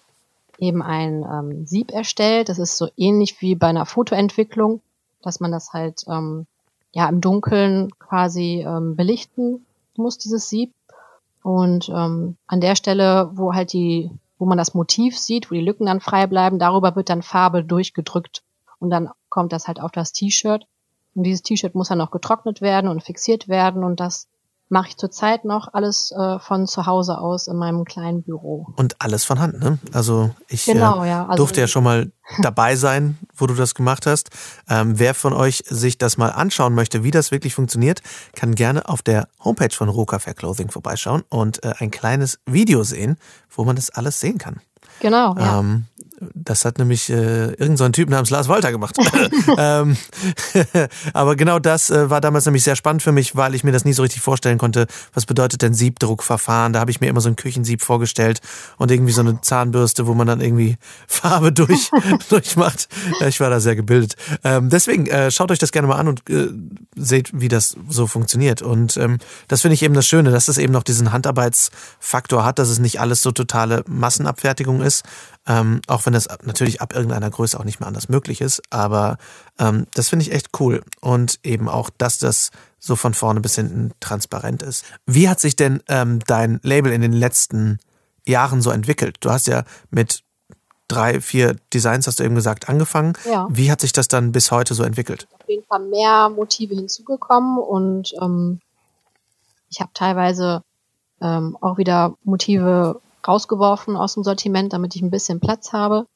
[0.59, 2.49] eben ein ähm, Sieb erstellt.
[2.49, 4.81] Das ist so ähnlich wie bei einer Fotoentwicklung,
[5.21, 6.47] dass man das halt ähm,
[6.93, 10.71] ja im Dunkeln quasi ähm, belichten muss, dieses Sieb.
[11.47, 15.61] Und ähm, an der Stelle, wo halt die, wo man das Motiv sieht, wo die
[15.61, 18.43] Lücken dann frei bleiben, darüber wird dann Farbe durchgedrückt
[18.79, 20.67] und dann kommt das halt auf das T-Shirt.
[21.15, 24.27] Und dieses T-Shirt muss dann noch getrocknet werden und fixiert werden und das
[24.69, 28.67] mache ich zurzeit noch alles äh, von zu Hause aus in meinem kleinen Büro.
[28.75, 29.79] Und alles von Hand, ne?
[29.93, 31.25] Also ich äh, genau, äh, ja.
[31.25, 34.29] also, durfte ja schon mal dabei sein, wo du das gemacht hast.
[34.69, 38.01] Ähm, wer von euch sich das mal anschauen möchte, wie das wirklich funktioniert,
[38.35, 42.83] kann gerne auf der Homepage von Roka Fair Clothing vorbeischauen und äh, ein kleines Video
[42.83, 43.17] sehen,
[43.49, 44.59] wo man das alles sehen kann.
[44.99, 45.35] Genau.
[45.35, 45.59] Ja.
[45.59, 45.85] Ähm,
[46.19, 48.97] Das hat nämlich äh, irgendein so Typ namens Lars Walter gemacht.
[49.57, 49.95] ähm,
[51.13, 53.85] aber genau das äh, war damals nämlich sehr spannend für mich, weil ich mir das
[53.85, 54.87] nie so richtig vorstellen konnte.
[55.13, 56.73] Was bedeutet denn Siebdruckverfahren?
[56.73, 58.41] Da habe ich mir immer so ein Küchensieb vorgestellt
[58.77, 60.77] und irgendwie so eine Zahnbürste, wo man dann irgendwie
[61.07, 61.91] Farbe durch,
[62.29, 62.87] durchmacht.
[63.27, 64.15] Ich war da sehr gebildet.
[64.43, 66.47] Ähm, deswegen äh, schaut euch das gerne mal an und äh,
[66.95, 68.63] seht, wie das so funktioniert.
[68.63, 72.57] Und ähm, das finde ich eben das Schöne, dass es eben noch diesen Handarbeitsfaktor hat,
[72.57, 75.03] dass es nicht alles so totale Massenabfertigung ist,
[75.47, 78.61] ähm, auch wenn das natürlich ab irgendeiner Größe auch nicht mehr anders möglich ist.
[78.69, 79.17] Aber
[79.57, 80.83] ähm, das finde ich echt cool.
[81.01, 84.83] Und eben auch, dass das so von vorne bis hinten transparent ist.
[85.05, 87.79] Wie hat sich denn ähm, dein Label in den letzten
[88.25, 89.17] Jahren so entwickelt?
[89.21, 90.23] Du hast ja mit
[90.89, 93.13] drei, vier Designs, hast du eben gesagt, angefangen.
[93.25, 93.47] Ja.
[93.49, 95.27] Wie hat sich das dann bis heute so entwickelt?
[95.31, 98.59] Auf jeden Fall mehr Motive hinzugekommen und ähm,
[99.69, 100.61] ich habe teilweise
[101.21, 106.07] ähm, auch wieder Motive rausgeworfen aus dem Sortiment, damit ich ein bisschen Platz habe.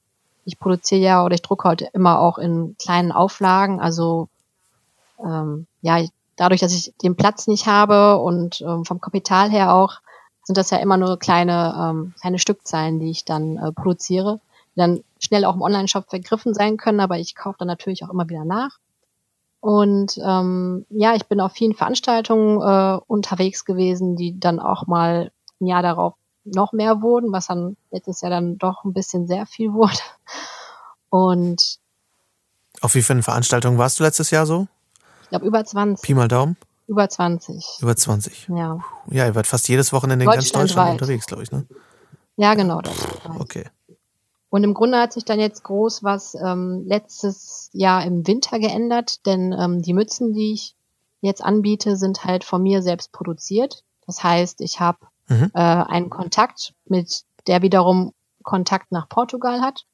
[0.46, 3.80] Ich produziere ja oder ich drucke heute immer auch in kleinen Auflagen.
[3.80, 4.28] Also
[5.24, 6.04] ähm, ja,
[6.36, 10.00] dadurch, dass ich den Platz nicht habe und ähm, vom Kapital her auch,
[10.44, 14.40] sind das ja immer nur kleine, ähm, kleine Stückzahlen, die ich dann äh, produziere,
[14.76, 18.10] die dann schnell auch im Online-Shop vergriffen sein können, aber ich kaufe dann natürlich auch
[18.10, 18.80] immer wieder nach.
[19.60, 25.32] Und ähm, ja, ich bin auf vielen Veranstaltungen äh, unterwegs gewesen, die dann auch mal
[25.60, 29.46] ein Jahr darauf noch mehr wurden, was dann letztes Jahr dann doch ein bisschen sehr
[29.46, 30.00] viel wurde.
[31.10, 31.80] Und
[32.82, 34.68] auf wie vielen Veranstaltungen warst du letztes Jahr so?
[35.24, 36.04] Ich glaube über 20.
[36.04, 36.58] Pi mal Daumen?
[36.88, 37.80] Über 20.
[37.82, 38.50] Über 20.
[38.50, 38.80] Ja.
[39.10, 41.66] Ja, ihr wart fast jedes Wochenende in ganz Deutschland unterwegs, glaube ich, ne?
[42.38, 42.82] Ja, genau.
[42.82, 42.94] Das
[43.40, 43.66] okay.
[44.50, 49.26] Und im Grunde hat sich dann jetzt groß was ähm, letztes Jahr im Winter geändert,
[49.26, 50.76] denn ähm, die Mützen, die ich
[51.22, 53.86] jetzt anbiete, sind halt von mir selbst produziert.
[54.06, 54.98] Das heißt, ich habe
[55.32, 55.52] mhm.
[55.54, 58.14] äh, einen Kontakt, mit der wiederum
[58.44, 59.86] Kontakt nach Portugal hat.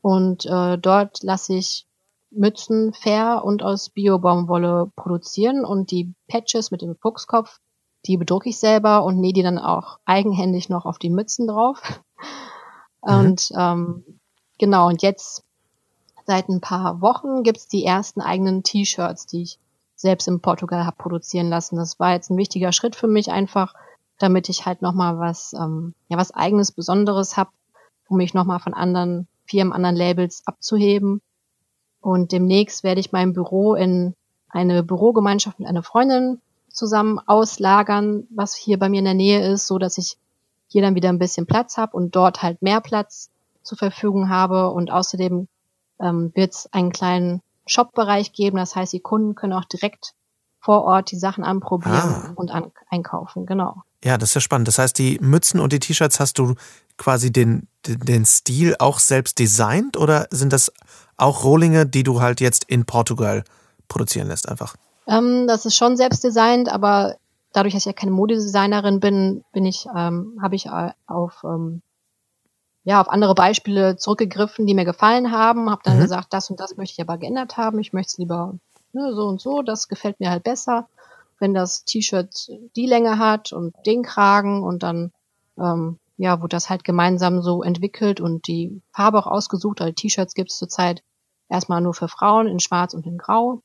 [0.00, 1.86] Und äh, dort lasse ich
[2.30, 7.60] Mützen fair und aus Biobaumwolle produzieren und die Patches mit dem Fuchskopf,
[8.06, 11.80] die bedrucke ich selber und nähe die dann auch eigenhändig noch auf die Mützen drauf.
[13.06, 13.14] Mhm.
[13.14, 14.04] Und ähm,
[14.58, 15.44] genau, und jetzt
[16.26, 19.58] seit ein paar Wochen gibt's die ersten eigenen T-Shirts, die ich
[19.94, 21.76] selbst in Portugal habe produzieren lassen.
[21.76, 23.74] Das war jetzt ein wichtiger Schritt für mich, einfach
[24.18, 27.50] damit ich halt nochmal was, ähm, ja, was eigenes, Besonderes habe,
[28.08, 31.20] um mich nochmal von anderen Firmen, anderen Labels abzuheben.
[32.00, 34.14] Und demnächst werde ich mein Büro in
[34.48, 39.66] eine Bürogemeinschaft mit einer Freundin zusammen auslagern, was hier bei mir in der Nähe ist,
[39.66, 40.16] so dass ich
[40.68, 43.30] hier dann wieder ein bisschen Platz habe und dort halt mehr Platz
[43.62, 44.70] zur Verfügung habe.
[44.70, 45.48] Und außerdem
[46.00, 48.56] ähm, wird es einen kleinen Shop-Bereich geben.
[48.56, 50.14] Das heißt, die Kunden können auch direkt
[50.64, 52.32] vor Ort die Sachen anprobieren ah.
[52.36, 53.44] und an einkaufen.
[53.44, 53.82] Genau.
[54.02, 54.66] Ja, das ist ja spannend.
[54.66, 56.54] Das heißt, die Mützen und die T-Shirts hast du
[56.96, 60.72] quasi den, den Stil auch selbst designt oder sind das
[61.18, 63.44] auch Rohlinge, die du halt jetzt in Portugal
[63.88, 64.74] produzieren lässt einfach?
[65.06, 67.16] Ähm, das ist schon selbst designt, aber
[67.52, 71.82] dadurch, dass ich ja keine Modedesignerin bin, bin ich, ähm, habe ich äh, auf ähm,
[72.84, 76.02] ja auf andere Beispiele zurückgegriffen, die mir gefallen haben, habe dann mhm.
[76.02, 77.78] gesagt, das und das möchte ich aber geändert haben.
[77.80, 78.54] Ich möchte es lieber
[78.94, 79.62] ne, so und so.
[79.62, 80.88] Das gefällt mir halt besser
[81.38, 85.12] wenn das T-Shirt die Länge hat und den Kragen und dann
[85.58, 89.80] ähm, ja, wurde das halt gemeinsam so entwickelt und die Farbe auch ausgesucht.
[89.80, 91.02] Also T-Shirts gibt es zurzeit
[91.48, 93.60] erstmal nur für Frauen in Schwarz und in Grau.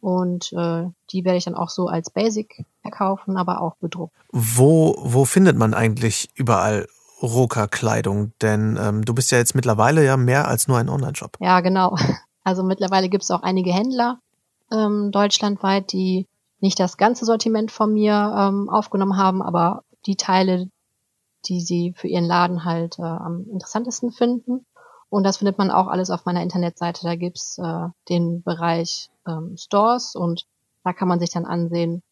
[0.00, 4.16] Und äh, die werde ich dann auch so als Basic verkaufen, aber auch bedruckt.
[4.30, 6.86] Wo, wo findet man eigentlich überall
[7.20, 8.32] Roka-Kleidung?
[8.40, 11.36] Denn ähm, du bist ja jetzt mittlerweile ja mehr als nur ein Online-Shop.
[11.40, 11.96] Ja, genau.
[12.42, 14.18] Also mittlerweile gibt es auch einige Händler
[14.72, 16.26] ähm, deutschlandweit, die
[16.60, 20.68] nicht das ganze Sortiment von mir ähm, aufgenommen haben, aber die Teile,
[21.46, 24.66] die sie für ihren Laden halt äh, am interessantesten finden.
[25.08, 27.02] Und das findet man auch alles auf meiner Internetseite.
[27.02, 30.46] Da gibt's äh, den Bereich ähm, Stores und
[30.84, 32.02] da kann man sich dann ansehen,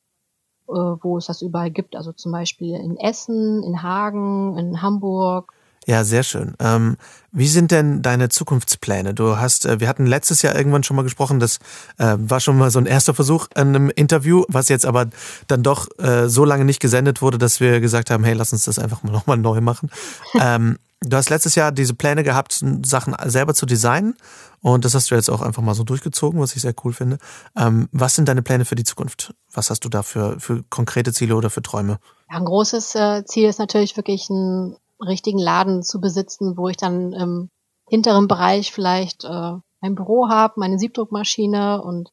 [0.68, 1.94] äh, wo es das überall gibt.
[1.94, 5.53] Also zum Beispiel in Essen, in Hagen, in Hamburg,
[5.88, 6.55] ja, sehr schön.
[6.61, 6.98] Ähm,
[7.33, 9.14] wie sind denn deine Zukunftspläne?
[9.14, 11.61] Du hast, äh, wir hatten letztes Jahr irgendwann schon mal gesprochen, das
[11.96, 15.07] äh, war schon mal so ein erster Versuch an einem Interview, was jetzt aber
[15.46, 18.66] dann doch äh, so lange nicht gesendet wurde, dass wir gesagt haben, hey, lass uns
[18.66, 19.90] das einfach mal nochmal neu machen.
[20.38, 24.14] ähm, du hast letztes Jahr diese Pläne gehabt, Sachen selber zu designen
[24.61, 27.16] und das hast du jetzt auch einfach mal so durchgezogen, was ich sehr cool finde.
[27.57, 29.33] Ähm, was sind deine Pläne für die Zukunft?
[29.55, 31.98] Was hast du da für, für konkrete Ziele oder für Träume?
[32.31, 36.77] Ja, ein großes äh, Ziel ist natürlich wirklich ein richtigen Laden zu besitzen, wo ich
[36.77, 37.51] dann im
[37.89, 42.11] hinteren Bereich vielleicht äh, ein Büro habe, meine Siebdruckmaschine und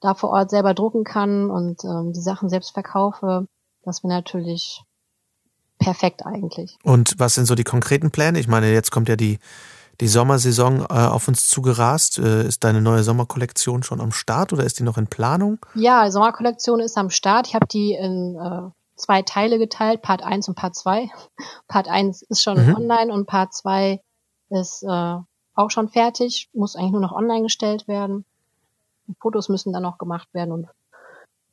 [0.00, 3.46] da vor Ort selber drucken kann und ähm, die Sachen selbst verkaufe.
[3.82, 4.82] Das wäre natürlich
[5.78, 6.76] perfekt eigentlich.
[6.82, 8.38] Und was sind so die konkreten Pläne?
[8.38, 9.38] Ich meine, jetzt kommt ja die
[10.00, 12.18] die Sommersaison äh, auf uns zugerast.
[12.18, 15.58] Äh, ist deine neue Sommerkollektion schon am Start oder ist die noch in Planung?
[15.74, 17.46] Ja, die Sommerkollektion ist am Start.
[17.46, 21.10] Ich habe die in äh, zwei Teile geteilt, Part 1 und Part 2.
[21.68, 22.76] Part 1 ist schon mhm.
[22.76, 24.00] online und Part 2
[24.50, 25.16] ist äh,
[25.54, 28.24] auch schon fertig, muss eigentlich nur noch online gestellt werden.
[29.06, 30.68] Die Fotos müssen dann noch gemacht werden und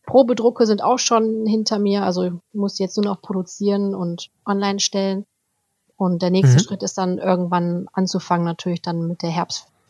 [0.05, 4.79] Probedrucke sind auch schon hinter mir, also ich muss jetzt nur noch produzieren und online
[4.79, 5.25] stellen.
[5.95, 6.59] Und der nächste mhm.
[6.59, 9.29] Schritt ist dann irgendwann anzufangen, natürlich dann mit der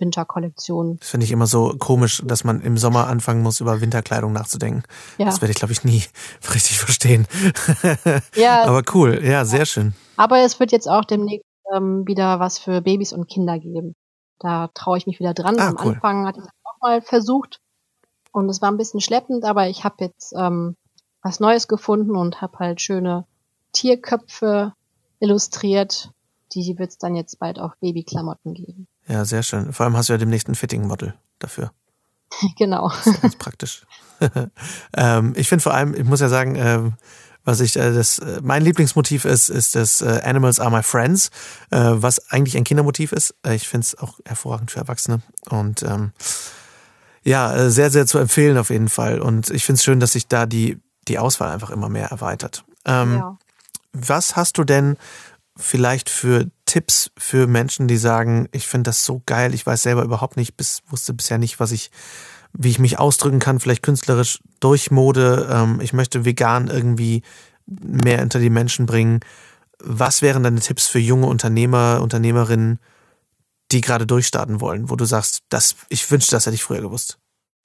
[0.01, 0.97] Herbst-Winter-Kollektion.
[0.99, 4.83] Das finde ich immer so komisch, dass man im Sommer anfangen muss, über Winterkleidung nachzudenken.
[5.17, 5.25] Ja.
[5.25, 6.03] Das werde ich, glaube ich, nie
[6.53, 7.27] richtig verstehen.
[8.35, 8.63] Ja.
[8.65, 9.93] Aber cool, ja, sehr schön.
[10.17, 13.95] Aber es wird jetzt auch demnächst ähm, wieder was für Babys und Kinder geben.
[14.39, 15.59] Da traue ich mich wieder dran.
[15.59, 15.93] Ah, Am cool.
[15.93, 17.59] Anfang hatte ich das auch mal versucht
[18.31, 20.75] und es war ein bisschen schleppend, aber ich habe jetzt ähm,
[21.21, 23.25] was Neues gefunden und habe halt schöne
[23.71, 24.73] Tierköpfe
[25.19, 26.11] illustriert.
[26.53, 28.87] Die wird es dann jetzt bald auf Babyklamotten geben.
[29.11, 29.73] Ja, sehr schön.
[29.73, 31.73] Vor allem hast du ja demnächst ein Fitting-Model dafür.
[32.57, 32.89] genau.
[32.89, 33.81] Das ist ganz praktisch.
[34.95, 36.93] ähm, ich finde vor allem, ich muss ja sagen, ähm,
[37.43, 41.29] was ich äh, das äh, mein Lieblingsmotiv ist, ist das äh, Animals are my friends,
[41.71, 43.35] äh, was eigentlich ein Kindermotiv ist.
[43.45, 46.13] Äh, ich finde es auch hervorragend für Erwachsene und ähm,
[47.23, 49.19] ja, äh, sehr, sehr zu empfehlen auf jeden Fall.
[49.19, 52.63] Und ich finde es schön, dass sich da die, die Auswahl einfach immer mehr erweitert.
[52.85, 53.37] Ähm, ja.
[53.91, 54.95] Was hast du denn
[55.57, 60.03] vielleicht für Tipps für Menschen, die sagen, ich finde das so geil, ich weiß selber
[60.03, 61.91] überhaupt nicht, bis, wusste bisher nicht, was ich,
[62.53, 67.23] wie ich mich ausdrücken kann, vielleicht künstlerisch durch Mode, ähm, ich möchte vegan irgendwie
[67.65, 69.19] mehr unter die Menschen bringen.
[69.83, 72.79] Was wären deine Tipps für junge Unternehmer, Unternehmerinnen,
[73.73, 77.19] die gerade durchstarten wollen, wo du sagst, das, ich wünschte, das hätte ich früher gewusst?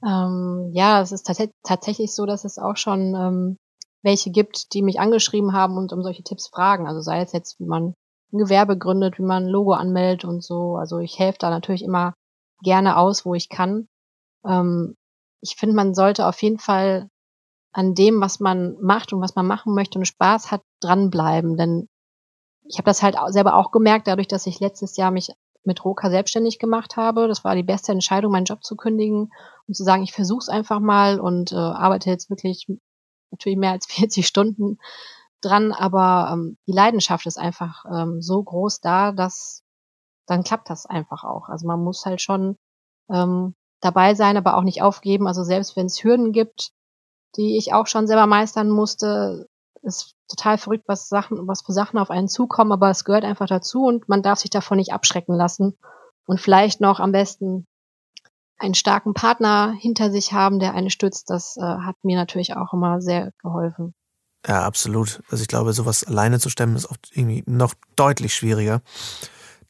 [0.04, 1.30] Ähm, ja, es ist
[1.62, 3.56] tatsächlich so, dass es auch schon ähm,
[4.02, 6.88] welche gibt, die mich angeschrieben haben und um solche Tipps fragen.
[6.88, 7.94] Also sei es jetzt, wie man
[8.32, 10.76] ein Gewerbe gründet, wie man ein Logo anmeldet und so.
[10.76, 12.14] Also ich helfe da natürlich immer
[12.62, 13.88] gerne aus, wo ich kann.
[14.44, 14.96] Ähm,
[15.40, 17.08] ich finde, man sollte auf jeden Fall
[17.72, 21.56] an dem, was man macht und was man machen möchte und Spaß hat, dranbleiben.
[21.56, 21.88] Denn
[22.64, 25.30] ich habe das halt selber auch gemerkt, dadurch, dass ich letztes Jahr mich
[25.64, 27.28] mit Roka selbstständig gemacht habe.
[27.28, 29.30] Das war die beste Entscheidung, meinen Job zu kündigen
[29.66, 32.66] und zu sagen, ich versuche es einfach mal und äh, arbeite jetzt wirklich
[33.30, 34.78] natürlich mehr als 40 Stunden
[35.46, 39.62] dran, aber ähm, die Leidenschaft ist einfach ähm, so groß da, dass
[40.26, 41.48] dann klappt das einfach auch.
[41.48, 42.56] Also man muss halt schon
[43.10, 45.26] ähm, dabei sein, aber auch nicht aufgeben.
[45.26, 46.72] Also selbst wenn es Hürden gibt,
[47.36, 49.46] die ich auch schon selber meistern musste,
[49.82, 53.46] ist total verrückt, was Sachen, was für Sachen auf einen zukommen, aber es gehört einfach
[53.46, 55.78] dazu und man darf sich davon nicht abschrecken lassen.
[56.26, 57.66] Und vielleicht noch am besten
[58.58, 62.72] einen starken Partner hinter sich haben, der eine stützt, das äh, hat mir natürlich auch
[62.72, 63.94] immer sehr geholfen.
[64.46, 65.22] Ja, absolut.
[65.30, 68.80] Also ich glaube, sowas alleine zu stemmen ist oft irgendwie noch deutlich schwieriger.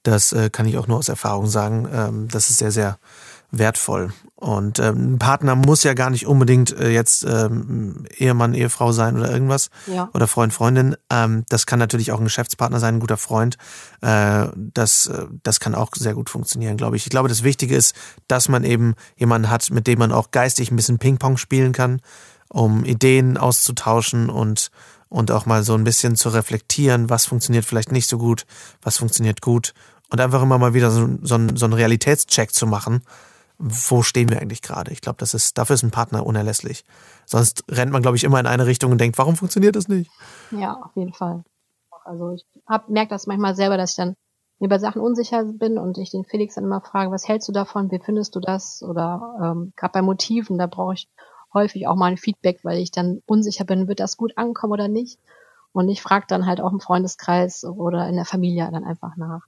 [0.03, 1.89] Das äh, kann ich auch nur aus Erfahrung sagen.
[1.93, 2.99] Ähm, das ist sehr, sehr
[3.51, 4.13] wertvoll.
[4.35, 9.17] Und ähm, ein Partner muss ja gar nicht unbedingt äh, jetzt ähm, Ehemann, Ehefrau sein
[9.17, 9.71] oder irgendwas.
[9.87, 10.11] Ja.
[10.13, 10.95] Oder Freund, Freundin.
[11.11, 13.57] Ähm, das kann natürlich auch ein Geschäftspartner sein, ein guter Freund.
[14.03, 17.07] Äh, das, äh, das kann auch sehr gut funktionieren, glaube ich.
[17.07, 17.95] Ich glaube, das Wichtige ist,
[18.29, 22.01] dass man eben jemanden hat, mit dem man auch geistig ein bisschen Ping-Pong spielen kann,
[22.49, 24.71] um Ideen auszutauschen und
[25.09, 28.45] und auch mal so ein bisschen zu reflektieren, was funktioniert vielleicht nicht so gut,
[28.83, 29.73] was funktioniert gut
[30.11, 33.03] und einfach immer mal wieder so, so, so einen Realitätscheck zu machen
[33.59, 34.93] wo stehen wir eigentlich gerade?
[34.93, 36.85] Ich glaube, das ist, dafür ist ein Partner unerlässlich.
[37.25, 40.11] Sonst rennt man, glaube ich, immer in eine Richtung und denkt, warum funktioniert das nicht?
[40.51, 41.43] Ja, auf jeden Fall.
[42.05, 44.15] Also ich hab, merke das manchmal selber, dass ich dann
[44.59, 47.53] mir bei Sachen unsicher bin und ich den Felix dann immer frage, was hältst du
[47.53, 48.83] davon, wie findest du das?
[48.83, 51.09] Oder ähm, gerade bei Motiven, da brauche ich
[51.53, 54.89] häufig auch mal ein Feedback, weil ich dann unsicher bin, wird das gut ankommen oder
[54.89, 55.19] nicht?
[55.73, 59.43] Und ich frage dann halt auch im Freundeskreis oder in der Familie dann einfach nach.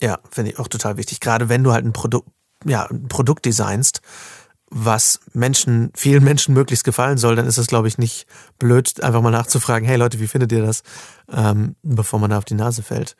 [0.00, 1.20] Ja, finde ich auch total wichtig.
[1.20, 2.28] Gerade wenn du halt ein Produkt,
[2.64, 4.00] ja, ein Produkt designst,
[4.70, 8.26] was Menschen, vielen Menschen möglichst gefallen soll, dann ist es, glaube ich, nicht
[8.58, 10.82] blöd, einfach mal nachzufragen, hey Leute, wie findet ihr das,
[11.30, 13.16] ähm, bevor man da auf die Nase fällt.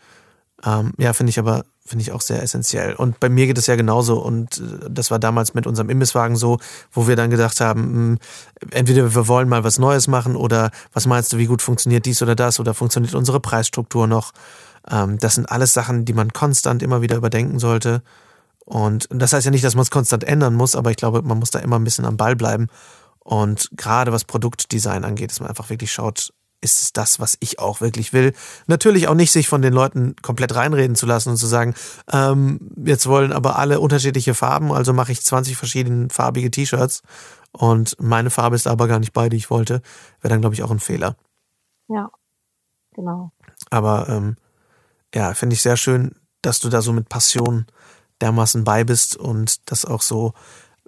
[0.64, 2.94] Ähm, ja, finde ich aber, finde ich auch sehr essentiell.
[2.94, 4.20] Und bei mir geht es ja genauso.
[4.20, 6.58] Und äh, das war damals mit unserem Imbisswagen so,
[6.92, 8.18] wo wir dann gedacht haben, hm,
[8.70, 12.22] entweder wir wollen mal was Neues machen oder was meinst du, wie gut funktioniert dies
[12.22, 14.32] oder das oder funktioniert unsere Preisstruktur noch?
[14.90, 18.02] Ähm, das sind alles Sachen, die man konstant immer wieder überdenken sollte.
[18.64, 21.38] Und das heißt ja nicht, dass man es konstant ändern muss, aber ich glaube, man
[21.38, 22.66] muss da immer ein bisschen am Ball bleiben.
[23.20, 27.58] Und gerade was Produktdesign angeht, dass man einfach wirklich schaut, ist es das, was ich
[27.58, 28.34] auch wirklich will.
[28.66, 31.74] Natürlich auch nicht sich von den Leuten komplett reinreden zu lassen und zu sagen,
[32.10, 37.02] ähm, jetzt wollen aber alle unterschiedliche Farben, also mache ich 20 verschiedene farbige T-Shirts
[37.52, 39.82] und meine Farbe ist aber gar nicht bei, die ich wollte,
[40.20, 41.16] wäre dann, glaube ich, auch ein Fehler.
[41.88, 42.10] Ja,
[42.94, 43.32] genau.
[43.70, 44.36] Aber ähm,
[45.14, 47.66] ja, finde ich sehr schön, dass du da so mit Passion
[48.20, 50.32] dermaßen bei bist und das auch so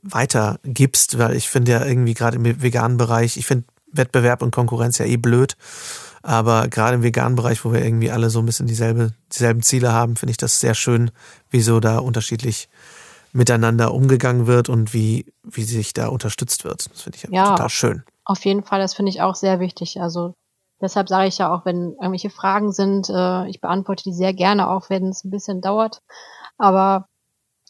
[0.02, 4.98] weitergibst, weil ich finde ja irgendwie gerade im veganen Bereich, ich finde Wettbewerb und Konkurrenz
[4.98, 5.56] ja eh blöd.
[6.22, 9.92] Aber gerade im veganen Bereich, wo wir irgendwie alle so ein bisschen dieselbe, dieselben Ziele
[9.92, 11.10] haben, finde ich das sehr schön,
[11.48, 12.68] wie so da unterschiedlich
[13.32, 16.90] miteinander umgegangen wird und wie, wie sich da unterstützt wird.
[16.90, 18.02] Das finde ich ja, total schön.
[18.24, 20.00] Auf jeden Fall, das finde ich auch sehr wichtig.
[20.00, 20.34] Also
[20.80, 24.68] deshalb sage ich ja auch, wenn irgendwelche Fragen sind, äh, ich beantworte die sehr gerne,
[24.68, 26.02] auch wenn es ein bisschen dauert.
[26.58, 27.06] Aber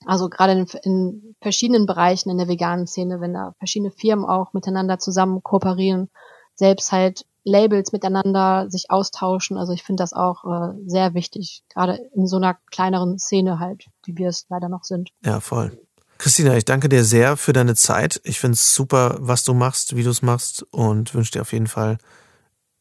[0.07, 4.53] also gerade in, in verschiedenen Bereichen in der veganen Szene, wenn da verschiedene Firmen auch
[4.53, 6.09] miteinander zusammen kooperieren,
[6.55, 9.57] selbst halt Labels miteinander sich austauschen.
[9.57, 13.87] Also ich finde das auch äh, sehr wichtig, gerade in so einer kleineren Szene halt,
[14.05, 15.11] wie wir es leider noch sind.
[15.25, 15.79] Ja, voll.
[16.19, 18.21] Christina, ich danke dir sehr für deine Zeit.
[18.25, 21.53] Ich finde es super, was du machst, wie du es machst und wünsche dir auf
[21.53, 21.97] jeden Fall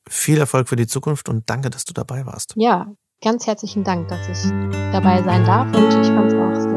[0.10, 2.53] viel Erfolg für die Zukunft und danke, dass du dabei warst.
[2.58, 2.88] Ja,
[3.21, 4.51] ganz herzlichen Dank, dass ich
[4.91, 6.68] dabei sein darf und ich fand es auch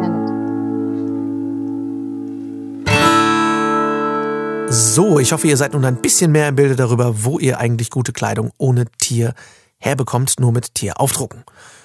[4.74, 7.90] So, ich hoffe, ihr seid nun ein bisschen mehr im Bilde darüber, wo ihr eigentlich
[7.90, 9.34] gute Kleidung ohne Tier
[9.76, 11.44] herbekommt, nur mit Tier aufdrucken.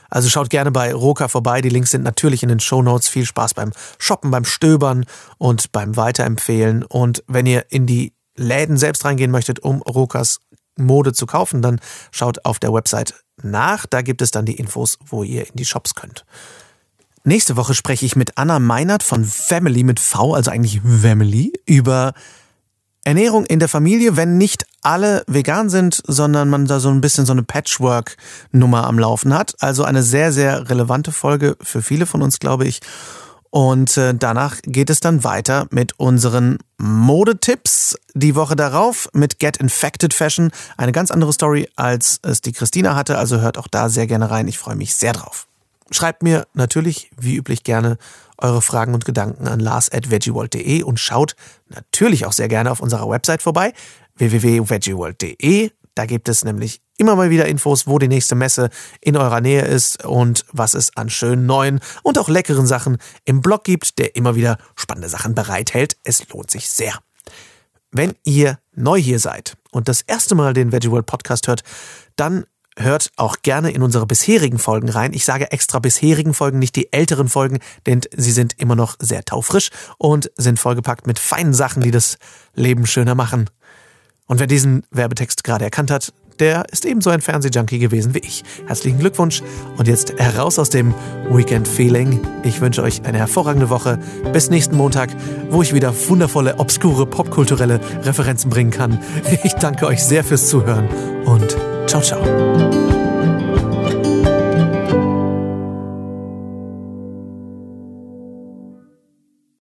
[0.10, 1.60] Also schaut gerne bei Roka vorbei.
[1.60, 3.10] Die Links sind natürlich in den Show Notes.
[3.10, 5.04] Viel Spaß beim Shoppen, beim Stöbern
[5.38, 6.86] und beim Weiterempfehlen.
[6.86, 10.40] Und wenn ihr in die Läden selbst reingehen möchtet, um Rokas
[10.78, 13.86] Mode zu kaufen, dann schaut auf der Website nach.
[13.86, 16.26] Da gibt es dann die Infos, wo ihr in die Shops könnt.
[17.26, 22.14] Nächste Woche spreche ich mit Anna Meinert von Family mit V, also eigentlich Family, über
[23.08, 27.26] Ernährung in der Familie, wenn nicht alle vegan sind, sondern man da so ein bisschen
[27.26, 29.56] so eine Patchwork-Nummer am Laufen hat.
[29.60, 32.82] Also eine sehr, sehr relevante Folge für viele von uns, glaube ich.
[33.50, 37.96] Und äh, danach geht es dann weiter mit unseren Modetipps.
[38.14, 40.52] Die Woche darauf mit Get Infected Fashion.
[40.76, 43.18] Eine ganz andere Story, als es die Christina hatte.
[43.18, 44.50] Also hört auch da sehr gerne rein.
[44.50, 45.48] Ich freue mich sehr drauf.
[45.92, 47.98] Schreibt mir natürlich, wie üblich, gerne
[48.38, 51.36] eure Fragen und Gedanken an lars.veggieworld.de und schaut
[51.70, 53.74] natürlich auch sehr gerne auf unserer Website vorbei,
[54.16, 55.72] www.veggieworld.de.
[55.96, 58.70] Da gibt es nämlich immer mal wieder Infos, wo die nächste Messe
[59.02, 63.42] in eurer Nähe ist und was es an schönen neuen und auch leckeren Sachen im
[63.42, 65.98] Blog gibt, der immer wieder spannende Sachen bereithält.
[66.04, 66.94] Es lohnt sich sehr.
[67.92, 71.64] Wenn ihr neu hier seid und das erste Mal den Veggie World Podcast hört,
[72.16, 72.46] dann
[72.78, 75.14] hört auch gerne in unsere bisherigen Folgen rein.
[75.14, 79.24] Ich sage extra bisherigen Folgen, nicht die älteren Folgen, denn sie sind immer noch sehr
[79.24, 82.18] taufrisch und sind vollgepackt mit feinen Sachen, die das
[82.54, 83.50] Leben schöner machen.
[84.28, 88.44] Und wer diesen Werbetext gerade erkannt hat, der ist ebenso ein Fernsehjunkie gewesen wie ich.
[88.68, 89.42] Herzlichen Glückwunsch
[89.78, 90.94] und jetzt heraus aus dem
[91.32, 92.20] Weekend Feeling.
[92.44, 93.98] Ich wünsche euch eine hervorragende Woche.
[94.34, 95.10] Bis nächsten Montag,
[95.50, 99.00] wo ich wieder wundervolle, obskure, popkulturelle Referenzen bringen kann.
[99.44, 100.88] Ich danke euch sehr fürs Zuhören
[101.26, 102.97] und 唱首。